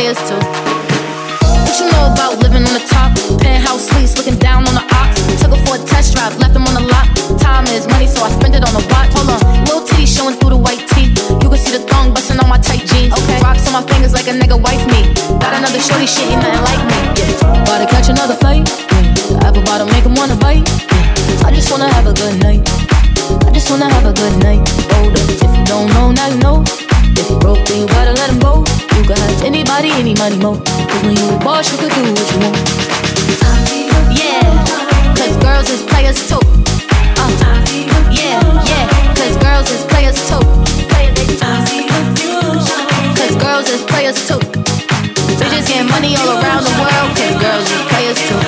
[0.00, 0.40] players too.
[1.60, 3.12] What you know about living on the top?
[3.36, 5.20] Penthouse suites, looking down on the ox.
[5.40, 7.06] Took her for a test drive, left them on the lot.
[7.36, 9.12] Time is money, so I spend it on the watch.
[9.12, 11.12] Hold on, little titty showing through the white tee.
[11.44, 13.12] You can see the thong busting on my tight jeans.
[13.12, 15.04] Okay, rocks on my fingers like a nigga wife me.
[15.36, 16.98] Got another shorty, shit, ain't nothing like me.
[17.20, 17.60] Yeah.
[17.60, 18.64] About to catch another fight.
[18.64, 19.44] Yeah.
[19.44, 20.64] Apple bottom make him wanna bite.
[20.64, 21.48] Yeah.
[21.48, 22.64] I just wanna have a good night.
[23.44, 24.64] I just wanna have a good night.
[24.96, 26.89] Hold up, if you don't know, now you know.
[27.20, 28.64] If you broke, then you gotta let him go.
[28.96, 30.56] You can have anybody, any money, mo.
[30.56, 32.56] Cause when you a boss, you can do what you want.
[34.08, 34.40] Yeah,
[35.12, 36.40] cause girls is players too.
[37.20, 37.28] Uh,
[38.08, 40.40] yeah, yeah, cause girls is players too.
[41.44, 41.60] Uh,
[43.20, 44.40] cause girls is players too.
[45.36, 48.40] Bitches getting money all around the world, cause girls is players too.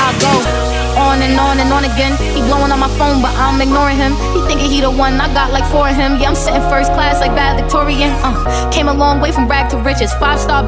[0.00, 0.83] I'll go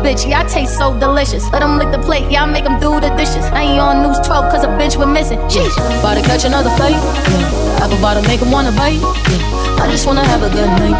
[0.07, 1.43] bitch, yeah, I taste so delicious.
[1.51, 3.45] Let them lick the plate, yeah, I make them do the dishes.
[3.53, 5.39] I ain't on news 12 cause a bitch we're missing.
[5.51, 5.77] Sheesh.
[5.99, 7.83] About to catch another fight, yeah.
[7.83, 9.83] Apple bottom make them wanna bite, yeah.
[9.83, 10.99] I just wanna have a good night.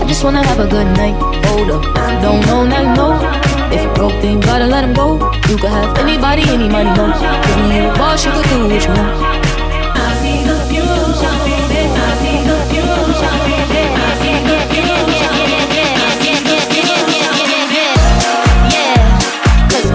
[0.00, 1.16] I just wanna have a good night.
[1.46, 1.82] Hold up,
[2.22, 3.53] don't know, now you know.
[3.74, 5.14] If you broke, then you gotta let him go.
[5.48, 7.10] You could have anybody, any money, no.
[7.10, 9.34] Cause when you're a boss, you could do what you want.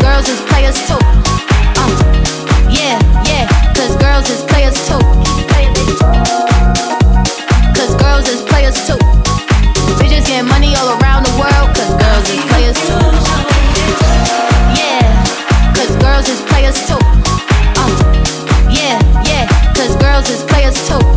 [0.02, 1.00] Girls is players too.
[1.80, 1.92] Uh,
[2.70, 5.00] yeah, yeah, cause girls is players too.
[7.78, 9.09] Cause girls is players too.
[16.70, 17.00] Players too.
[17.78, 21.09] Uh, yeah, yeah, cause girls is players too.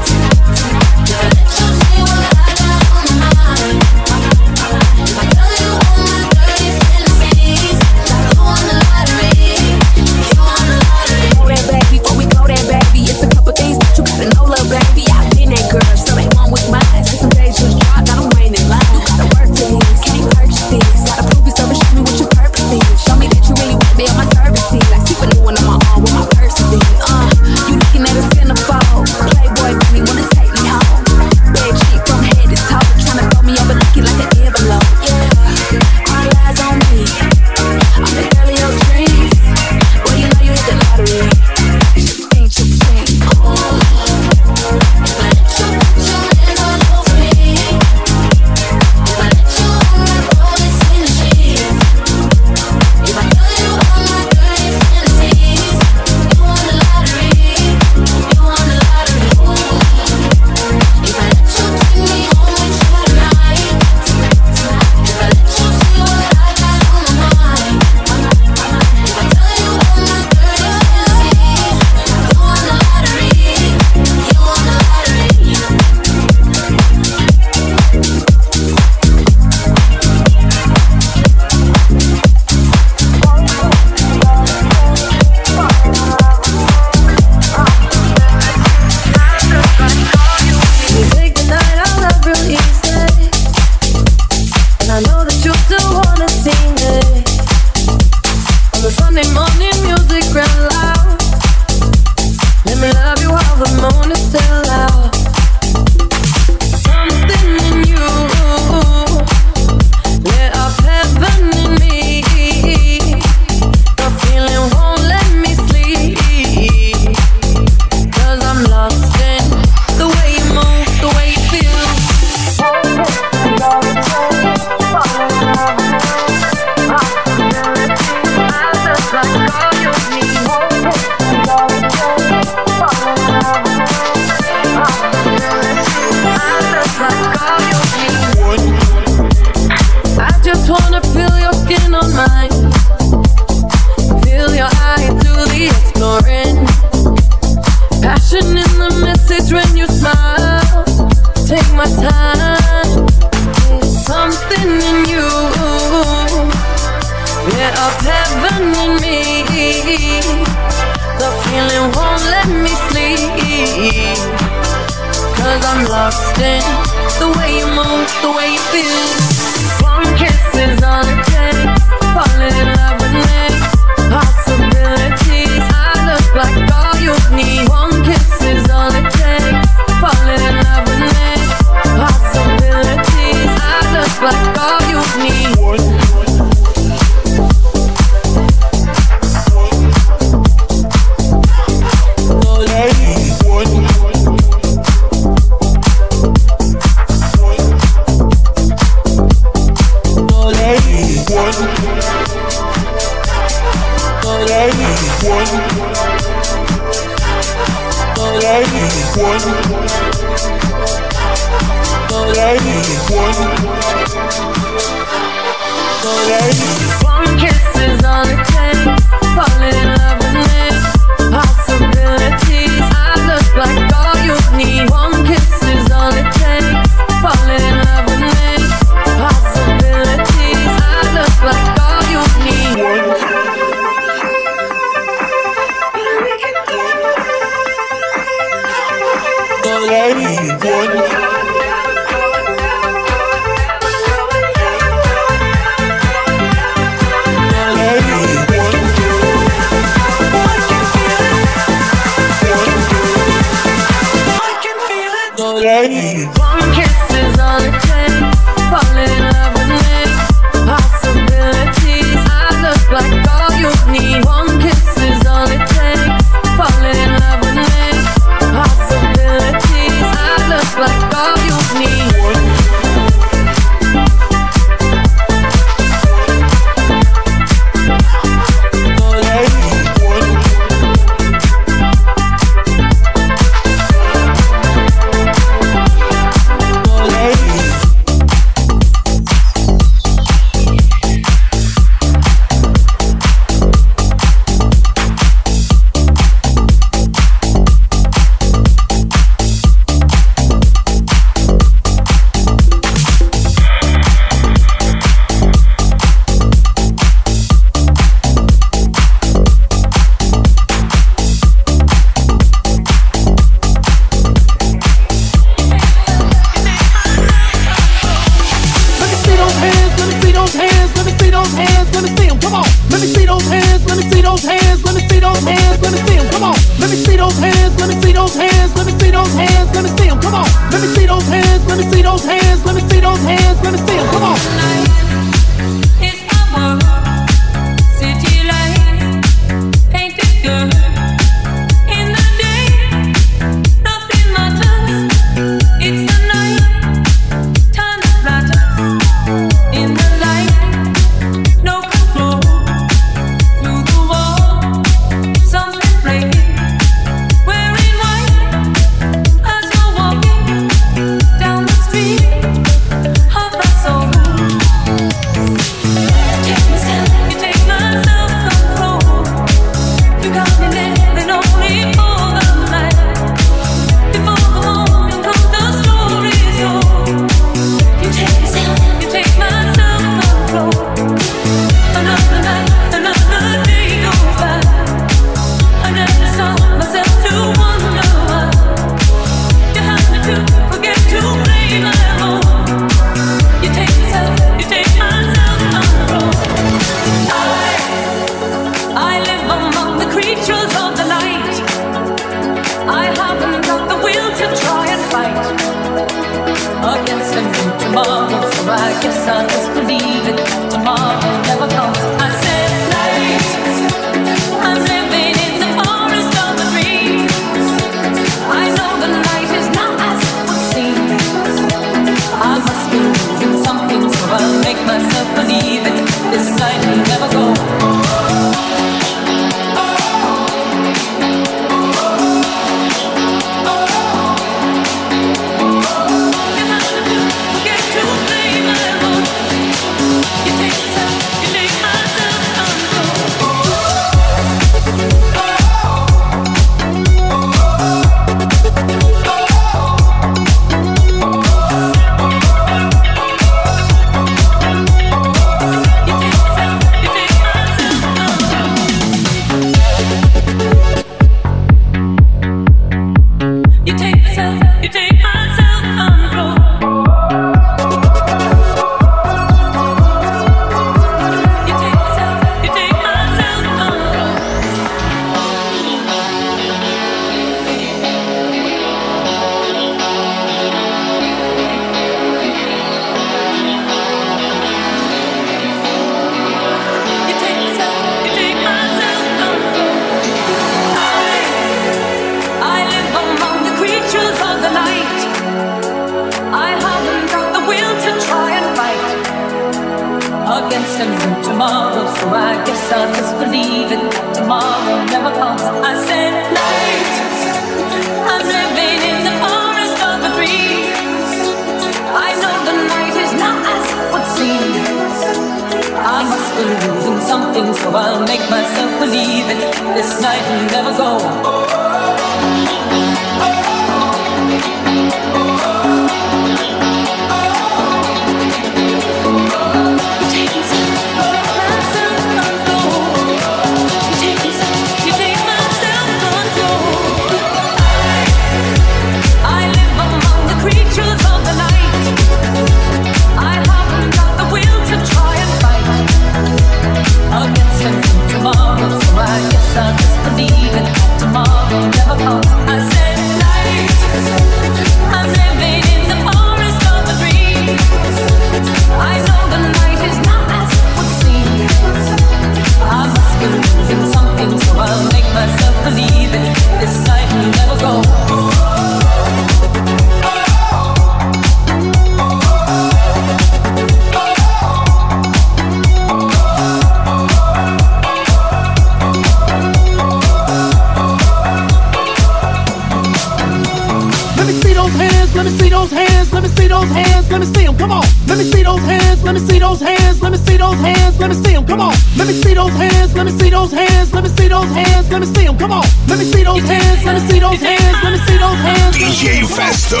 [586.70, 588.06] those hands, let me see them, come on.
[588.26, 591.18] Let me see those hands, let me see those hands, let me see those hands,
[591.18, 591.94] let me see them, come on.
[592.16, 595.10] Let me see those hands, let me see those hands, let me see those hands,
[595.10, 595.84] let me see them, come on.
[596.06, 598.96] Let me see those hands, let me see those hands, let me see those hands.
[598.96, 600.00] DJ Festo.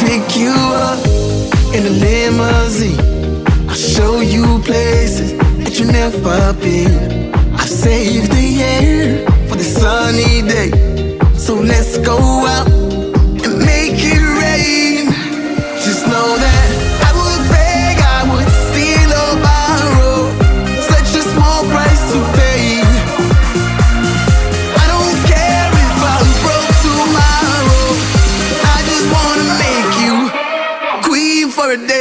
[0.00, 0.98] pick you up
[1.74, 2.98] in a limousine.
[3.68, 7.32] I show you places that you never been.
[7.54, 10.70] I saved the air for the sunny day.
[11.36, 12.16] So let's go
[12.54, 12.68] out
[13.44, 15.10] and make it rain.
[15.84, 16.68] Just know that
[17.08, 20.18] I would beg, I would steal or borrow.
[20.92, 22.78] Such a small price to pay.
[24.82, 27.86] I don't care if I'm broke tomorrow.
[28.74, 30.16] I just wanna make you
[31.08, 31.99] queen for a day.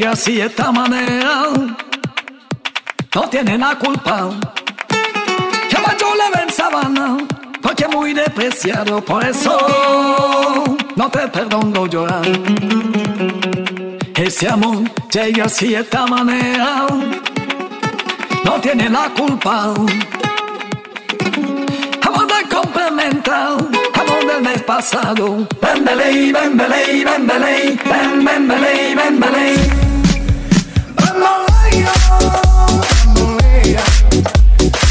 [0.00, 1.42] Llega así de esta manera.
[3.14, 4.30] No tiene la culpa.
[5.68, 7.28] Que yo le ven
[7.60, 9.04] porque muy despreciado.
[9.04, 9.58] Por eso
[10.96, 12.26] no te perdono llorar.
[14.14, 16.86] Ese amor llega así de esta manera.
[18.42, 19.74] No tiene la culpa.
[22.06, 23.58] Amor de complementar
[24.26, 25.46] del mes pasado.
[25.60, 27.78] Ven, belay, ven, belay, ven, belay,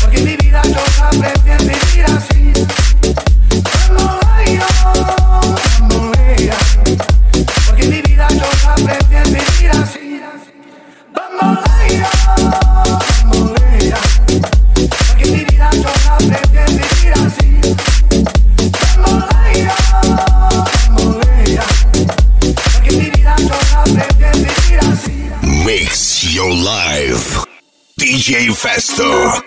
[0.02, 2.29] porque mi vida yo aprendí a vivir.
[26.40, 27.44] Your life.
[28.00, 29.44] DJ Festo.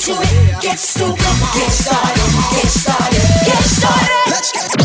[0.00, 2.16] to it, get stupid, get started,
[2.56, 4.30] get started, get started.
[4.30, 4.79] Let's get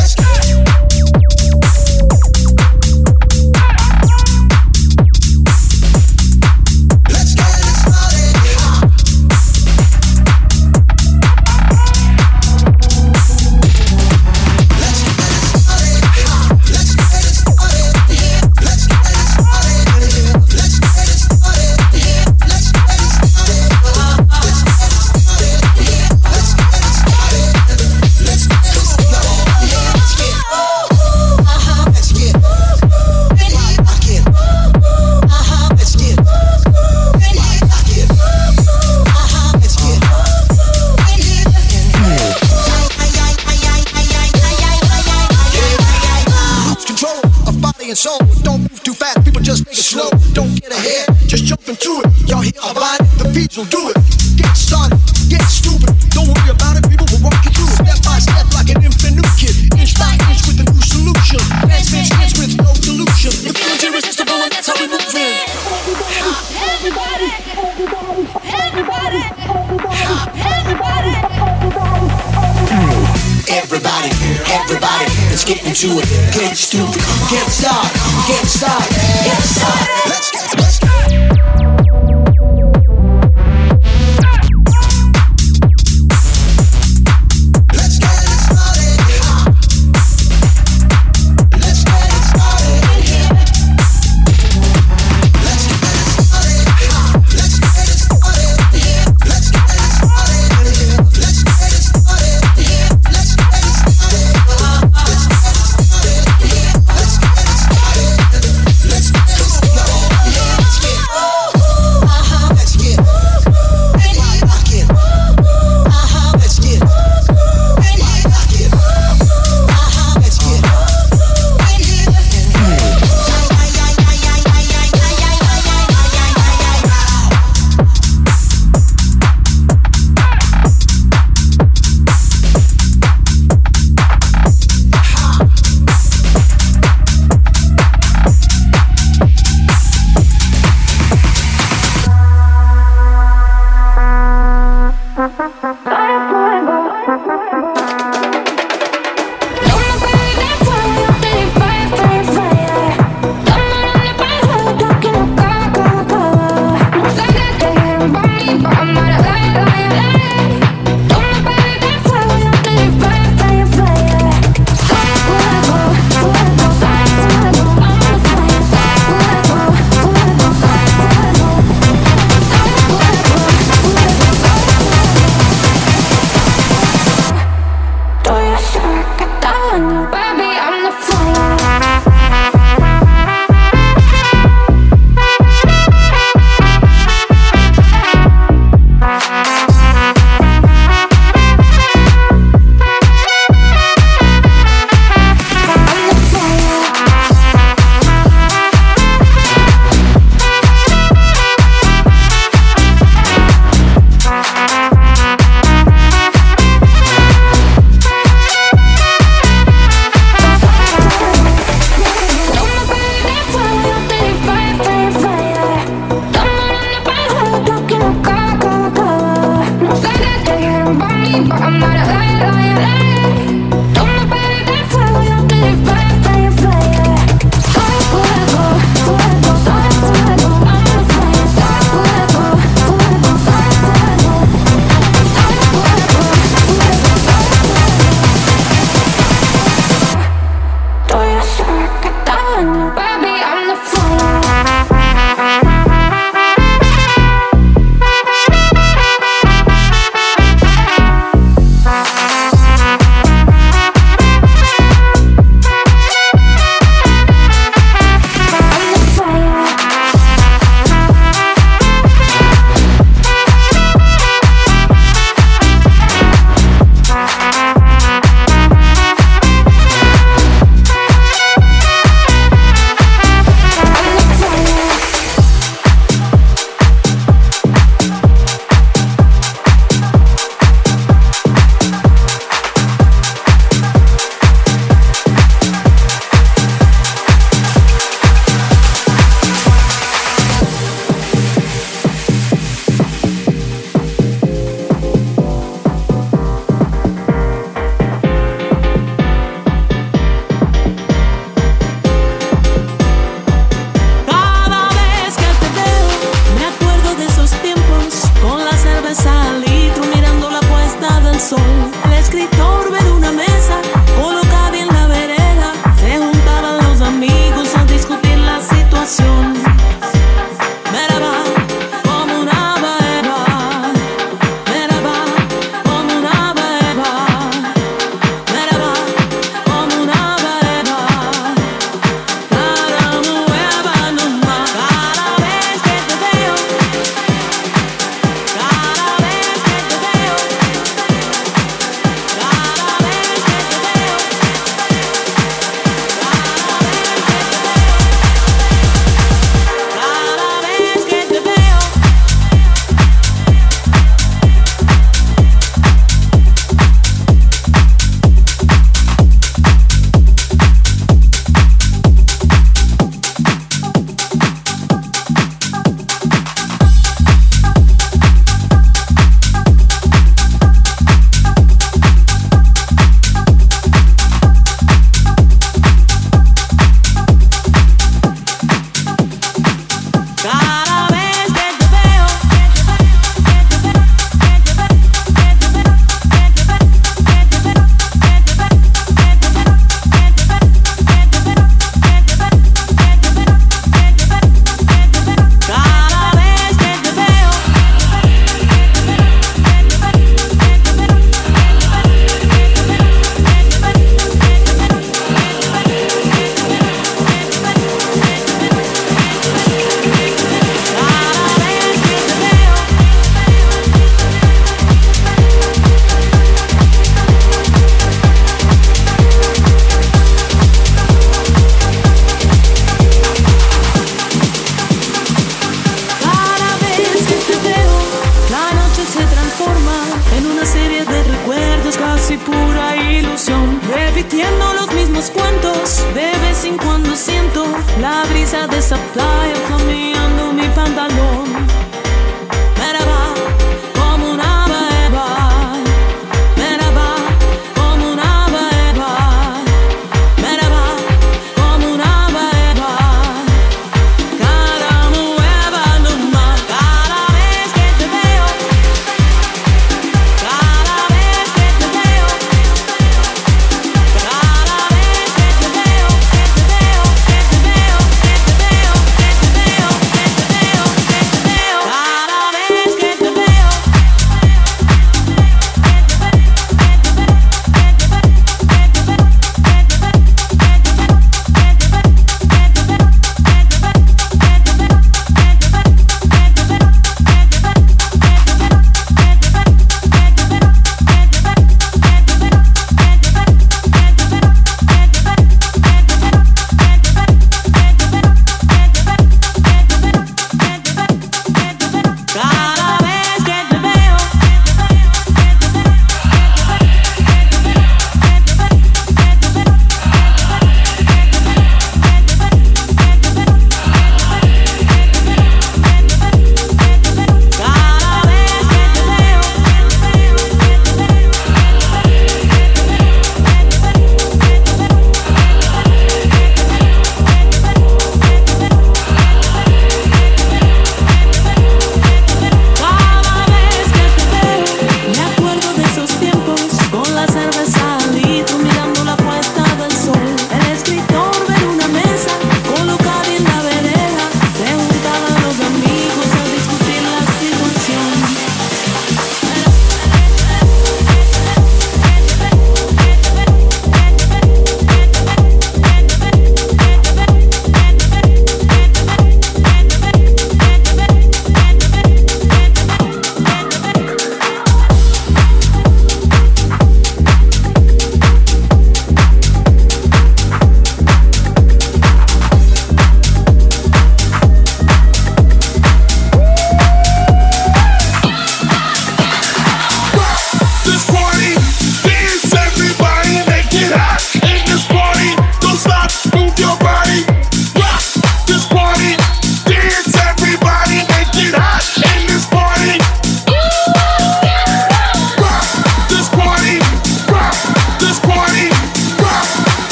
[429.05, 429.97] se transforma
[430.37, 433.79] en una serie de recuerdos, casi pura ilusión.
[433.93, 437.65] Repitiendo los mismos cuentos, de vez en cuando siento
[438.01, 441.94] la brisa de esa playa flameando mi pantalón.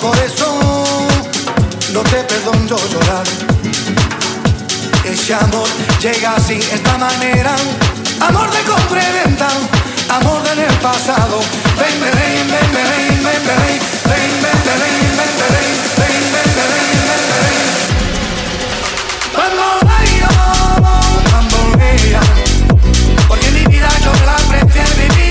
[0.00, 0.46] Por eso
[1.92, 3.24] no te perdono llorar.
[5.04, 5.68] Ese amor
[6.00, 7.54] llega así, esta manera,
[8.20, 9.02] amor de compra
[10.10, 11.40] amor del el pasado.
[11.78, 13.64] Ven, ven, ven, ven, ven, ven, ven,
[14.04, 15.64] ven, ven, ven, ven,
[16.00, 17.54] ven, ven, ven, ven,
[19.36, 20.30] Bambolea,
[21.32, 22.22] bambolea,
[23.28, 25.23] porque mi vida yo la prefiero vivir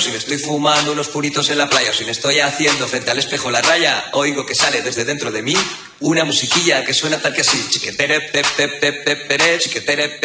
[0.00, 3.18] si me estoy fumando unos puritos en la playa, si me estoy haciendo frente al
[3.18, 5.54] espejo la raya, oigo que sale desde dentro de mí
[6.00, 7.58] una musiquilla que suena tal que así.
[7.68, 10.18] Chiquetere chiquetere chiquetere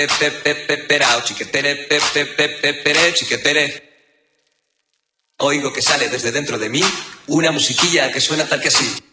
[3.14, 3.84] chiquetere.
[5.40, 6.82] Oigo que sale desde dentro de mí
[7.28, 9.07] una musiquilla que suena tal que así.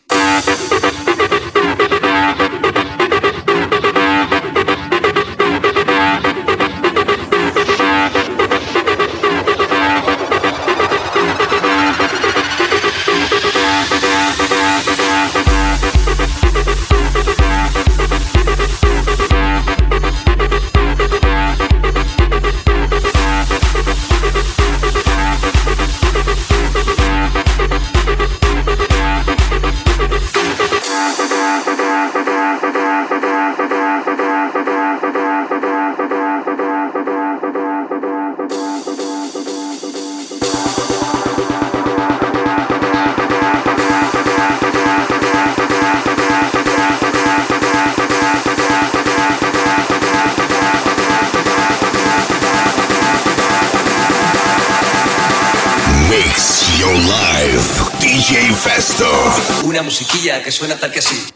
[59.94, 61.33] Musiquilla que suena tal que así.